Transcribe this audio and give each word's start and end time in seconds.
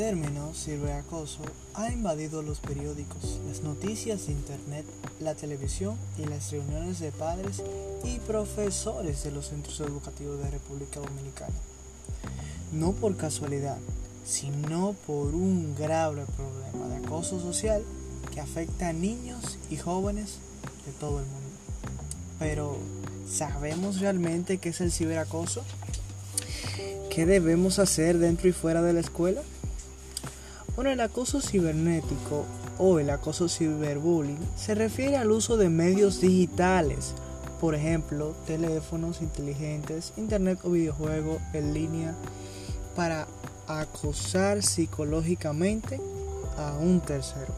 término 0.00 0.54
ciberacoso 0.54 1.42
ha 1.74 1.92
invadido 1.92 2.40
los 2.40 2.58
periódicos, 2.60 3.38
las 3.46 3.60
noticias 3.60 4.26
de 4.26 4.32
Internet, 4.32 4.86
la 5.20 5.34
televisión 5.34 5.94
y 6.16 6.24
las 6.24 6.50
reuniones 6.50 7.00
de 7.00 7.12
padres 7.12 7.62
y 8.02 8.18
profesores 8.20 9.22
de 9.24 9.30
los 9.30 9.48
centros 9.48 9.78
educativos 9.80 10.42
de 10.42 10.52
República 10.52 11.00
Dominicana. 11.00 11.52
No 12.72 12.92
por 12.92 13.18
casualidad, 13.18 13.76
sino 14.24 14.94
por 15.06 15.34
un 15.34 15.74
grave 15.78 16.24
problema 16.34 16.88
de 16.88 17.04
acoso 17.04 17.38
social 17.38 17.82
que 18.32 18.40
afecta 18.40 18.88
a 18.88 18.94
niños 18.94 19.58
y 19.68 19.76
jóvenes 19.76 20.38
de 20.86 20.92
todo 20.92 21.18
el 21.18 21.26
mundo. 21.26 21.50
Pero, 22.38 22.78
¿sabemos 23.30 24.00
realmente 24.00 24.56
qué 24.56 24.70
es 24.70 24.80
el 24.80 24.92
ciberacoso? 24.92 25.62
¿Qué 27.10 27.26
debemos 27.26 27.78
hacer 27.78 28.16
dentro 28.16 28.48
y 28.48 28.52
fuera 28.52 28.80
de 28.80 28.94
la 28.94 29.00
escuela? 29.00 29.42
Bueno, 30.80 30.92
el 30.92 31.00
acoso 31.02 31.42
cibernético 31.42 32.46
o 32.78 32.98
el 33.00 33.10
acoso 33.10 33.50
ciberbullying 33.50 34.38
se 34.56 34.74
refiere 34.74 35.18
al 35.18 35.30
uso 35.30 35.58
de 35.58 35.68
medios 35.68 36.22
digitales, 36.22 37.12
por 37.60 37.74
ejemplo, 37.74 38.34
teléfonos 38.46 39.20
inteligentes, 39.20 40.14
internet 40.16 40.58
o 40.64 40.70
videojuegos 40.70 41.42
en 41.52 41.74
línea, 41.74 42.14
para 42.96 43.26
acosar 43.66 44.62
psicológicamente 44.62 46.00
a 46.56 46.72
un 46.80 47.02
tercero. 47.02 47.52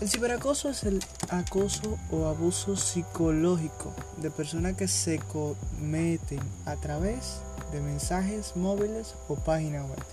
El 0.00 0.08
ciberacoso 0.08 0.68
es 0.68 0.84
el 0.84 1.04
acoso 1.28 1.98
o 2.12 2.26
abuso 2.26 2.76
psicológico 2.76 3.92
de 4.18 4.30
personas 4.30 4.76
que 4.76 4.86
se 4.86 5.18
cometen 5.18 6.38
a 6.66 6.76
través 6.76 7.40
de 7.72 7.80
mensajes 7.80 8.54
móviles 8.54 9.16
o 9.26 9.34
páginas 9.34 9.90
web, 9.90 10.04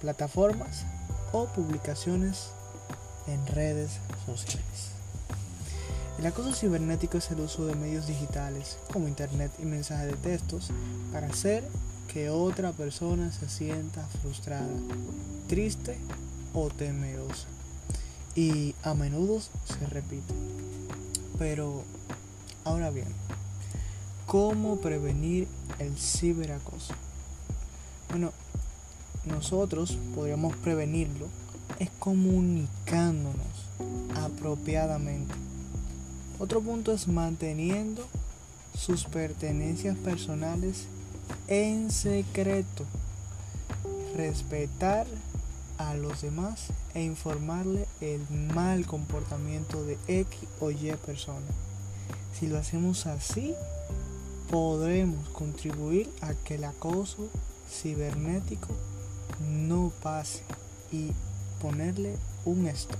plataformas 0.00 0.84
publicaciones 1.44 2.48
en 3.26 3.46
redes 3.46 3.98
sociales. 4.24 4.96
El 6.18 6.24
acoso 6.24 6.54
cibernético 6.54 7.18
es 7.18 7.30
el 7.30 7.40
uso 7.40 7.66
de 7.66 7.74
medios 7.74 8.06
digitales 8.06 8.78
como 8.90 9.06
internet 9.06 9.52
y 9.58 9.66
mensajes 9.66 10.06
de 10.06 10.16
textos 10.16 10.70
para 11.12 11.26
hacer 11.26 11.62
que 12.10 12.30
otra 12.30 12.72
persona 12.72 13.30
se 13.32 13.50
sienta 13.50 14.06
frustrada, 14.22 14.66
triste 15.46 15.98
o 16.54 16.70
temerosa. 16.70 17.48
Y 18.34 18.74
a 18.82 18.94
menudo 18.94 19.40
se 19.40 19.86
repite. 19.90 20.32
Pero, 21.38 21.82
ahora 22.64 22.90
bien, 22.90 23.08
¿cómo 24.26 24.76
prevenir 24.76 25.48
el 25.78 25.96
ciberacoso? 25.98 26.94
Bueno, 28.08 28.32
nosotros 29.26 29.98
podríamos 30.14 30.56
prevenirlo 30.56 31.26
es 31.78 31.90
comunicándonos 31.98 33.36
apropiadamente. 34.14 35.34
Otro 36.38 36.60
punto 36.60 36.92
es 36.92 37.08
manteniendo 37.08 38.06
sus 38.76 39.04
pertenencias 39.04 39.96
personales 39.96 40.84
en 41.48 41.90
secreto, 41.90 42.84
respetar 44.14 45.06
a 45.78 45.94
los 45.94 46.22
demás 46.22 46.68
e 46.94 47.02
informarle 47.02 47.86
el 48.00 48.20
mal 48.54 48.86
comportamiento 48.86 49.84
de 49.84 49.98
X 50.08 50.40
o 50.60 50.70
Y 50.70 50.92
persona. 51.04 51.46
Si 52.38 52.46
lo 52.46 52.58
hacemos 52.58 53.06
así, 53.06 53.54
podremos 54.50 55.28
contribuir 55.30 56.08
a 56.20 56.34
que 56.34 56.54
el 56.54 56.64
acoso 56.64 57.28
cibernético 57.70 58.68
no 59.40 59.92
pase 60.02 60.42
y 60.92 61.12
ponerle 61.60 62.16
un 62.44 62.66
stop. 62.68 62.98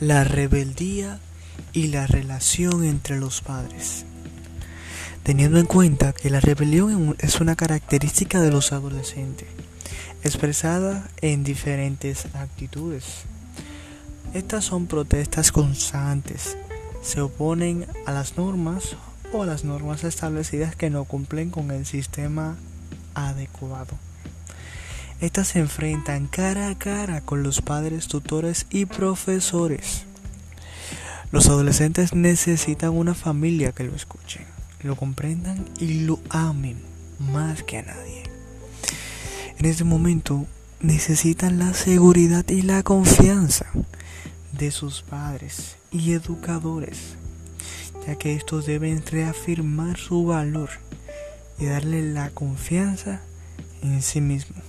La 0.00 0.24
rebeldía 0.24 1.20
y 1.72 1.88
la 1.88 2.06
relación 2.06 2.84
entre 2.84 3.18
los 3.18 3.40
padres. 3.40 4.04
Teniendo 5.22 5.58
en 5.60 5.66
cuenta 5.66 6.12
que 6.12 6.28
la 6.28 6.40
rebelión 6.40 7.14
es 7.20 7.40
una 7.40 7.54
característica 7.54 8.40
de 8.40 8.50
los 8.50 8.72
adolescentes, 8.72 9.46
expresada 10.24 11.08
en 11.20 11.44
diferentes 11.44 12.26
actitudes. 12.34 13.24
Estas 14.34 14.64
son 14.64 14.86
protestas 14.86 15.52
constantes, 15.52 16.56
se 17.02 17.20
oponen 17.20 17.86
a 18.06 18.12
las 18.12 18.38
normas 18.38 18.96
o 19.30 19.42
a 19.42 19.46
las 19.46 19.64
normas 19.64 20.04
establecidas 20.04 20.74
que 20.74 20.88
no 20.88 21.04
cumplen 21.04 21.50
con 21.50 21.70
el 21.70 21.84
sistema 21.84 22.56
adecuado. 23.14 23.98
Estas 25.20 25.48
se 25.48 25.58
enfrentan 25.58 26.28
cara 26.28 26.70
a 26.70 26.78
cara 26.78 27.20
con 27.20 27.42
los 27.42 27.60
padres, 27.60 28.08
tutores 28.08 28.66
y 28.70 28.86
profesores. 28.86 30.04
Los 31.30 31.48
adolescentes 31.48 32.14
necesitan 32.14 32.90
una 32.90 33.14
familia 33.14 33.72
que 33.72 33.84
lo 33.84 33.94
escuchen, 33.94 34.46
lo 34.82 34.96
comprendan 34.96 35.64
y 35.78 36.04
lo 36.04 36.20
amen 36.30 36.80
más 37.18 37.62
que 37.62 37.78
a 37.78 37.82
nadie. 37.82 38.22
En 39.58 39.66
este 39.66 39.84
momento 39.84 40.46
necesitan 40.82 41.60
la 41.60 41.74
seguridad 41.74 42.48
y 42.48 42.62
la 42.62 42.82
confianza 42.82 43.66
de 44.52 44.72
sus 44.72 45.02
padres 45.02 45.76
y 45.92 46.12
educadores, 46.12 47.14
ya 48.06 48.16
que 48.16 48.34
estos 48.34 48.66
deben 48.66 49.04
reafirmar 49.06 49.96
su 49.96 50.24
valor 50.24 50.70
y 51.58 51.66
darle 51.66 52.12
la 52.12 52.30
confianza 52.30 53.20
en 53.82 54.02
sí 54.02 54.20
mismos. 54.20 54.62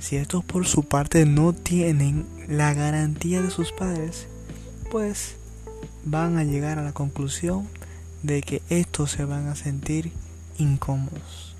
Si 0.00 0.16
estos 0.16 0.44
por 0.44 0.66
su 0.66 0.82
parte 0.82 1.24
no 1.24 1.52
tienen 1.52 2.26
la 2.48 2.74
garantía 2.74 3.40
de 3.40 3.50
sus 3.50 3.70
padres, 3.70 4.26
pues 4.90 5.36
van 6.04 6.36
a 6.36 6.44
llegar 6.44 6.80
a 6.80 6.82
la 6.82 6.92
conclusión 6.92 7.68
de 8.24 8.42
que 8.42 8.60
estos 8.70 9.12
se 9.12 9.24
van 9.24 9.46
a 9.46 9.54
sentir 9.54 10.10
incómodos. 10.58 11.54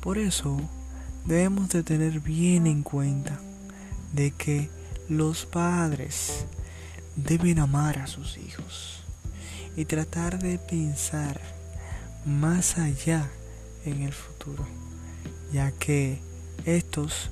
Por 0.00 0.18
eso 0.18 0.60
debemos 1.24 1.68
de 1.68 1.82
tener 1.82 2.20
bien 2.20 2.66
en 2.66 2.82
cuenta 2.82 3.38
de 4.12 4.32
que 4.32 4.70
los 5.08 5.46
padres 5.46 6.46
deben 7.16 7.58
amar 7.58 7.98
a 7.98 8.06
sus 8.06 8.38
hijos 8.38 9.04
y 9.76 9.84
tratar 9.84 10.38
de 10.38 10.58
pensar 10.58 11.40
más 12.24 12.78
allá 12.78 13.28
en 13.84 14.02
el 14.02 14.12
futuro, 14.12 14.66
ya 15.52 15.72
que 15.72 16.20
estos 16.64 17.30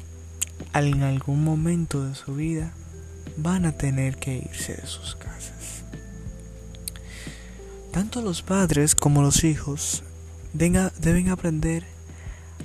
en 0.74 1.02
algún 1.02 1.44
momento 1.44 2.04
de 2.04 2.14
su 2.14 2.34
vida 2.34 2.72
van 3.36 3.64
a 3.64 3.72
tener 3.72 4.16
que 4.16 4.36
irse 4.36 4.74
de 4.74 4.86
sus 4.86 5.16
casas. 5.16 5.84
Tanto 7.92 8.22
los 8.22 8.42
padres 8.42 8.94
como 8.94 9.22
los 9.22 9.44
hijos 9.44 10.02
deben 10.52 11.28
aprender 11.28 11.84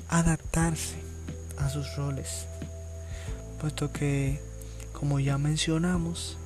a 0.08 0.19
adaptarse 0.19 1.05
a 1.58 1.70
sus 1.70 1.96
roles, 1.96 2.48
puesto 3.60 3.92
que, 3.92 4.40
como 4.94 5.20
ya 5.20 5.38
mencionamos, 5.38 6.38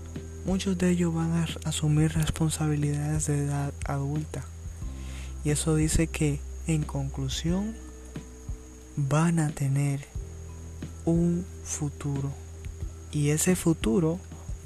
muchos 0.46 0.78
de 0.78 0.92
ellos 0.92 1.14
van 1.14 1.32
a 1.34 1.48
asumir 1.66 2.14
responsabilidades 2.14 3.28
de 3.28 3.46
edad 3.46 3.74
adulta. 3.86 4.44
Y 5.44 5.52
eso 5.52 5.76
dice 5.76 6.08
que, 6.08 6.40
en 6.68 6.84
conclusión, 6.84 7.76
van 8.96 9.40
a 9.40 9.50
tener 9.50 10.06
un 11.06 11.46
futuro. 11.64 12.32
Y 13.12 13.30
ese 13.30 13.56
futuro 13.56 14.20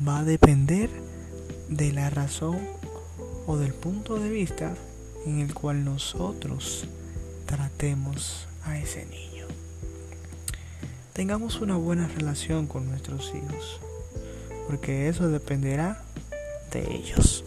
va 0.05 0.19
a 0.19 0.23
depender 0.23 0.89
de 1.69 1.91
la 1.91 2.09
razón 2.09 2.59
o 3.45 3.57
del 3.57 3.73
punto 3.73 4.15
de 4.15 4.29
vista 4.29 4.73
en 5.25 5.39
el 5.39 5.53
cual 5.53 5.85
nosotros 5.85 6.87
tratemos 7.45 8.47
a 8.63 8.77
ese 8.79 9.05
niño. 9.05 9.32
Tengamos 11.13 11.61
una 11.61 11.75
buena 11.75 12.07
relación 12.07 12.65
con 12.65 12.89
nuestros 12.89 13.31
hijos, 13.35 13.79
porque 14.65 15.07
eso 15.09 15.29
dependerá 15.29 16.01
de 16.71 16.91
ellos. 16.91 17.43